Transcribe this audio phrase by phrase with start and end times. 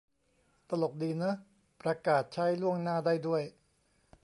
[0.69, 1.35] ตลกดีเนอะ
[1.81, 3.43] ประกาศใช้ล่วงหน้าได้ด้วย